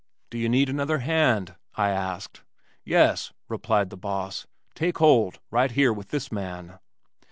[0.31, 2.41] "Do you need another hand?" I asked.
[2.83, 4.47] "Yes," replied the boss.
[4.73, 6.79] "Take hold, right here, with this man."